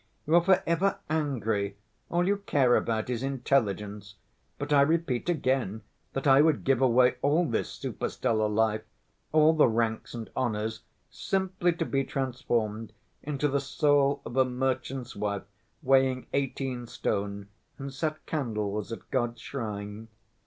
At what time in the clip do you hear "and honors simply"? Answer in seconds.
10.15-11.71